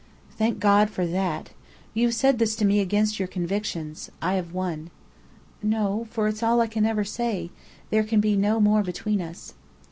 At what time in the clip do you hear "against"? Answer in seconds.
2.79-3.19